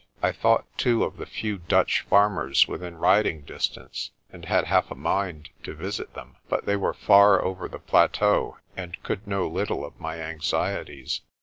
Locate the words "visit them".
5.75-6.37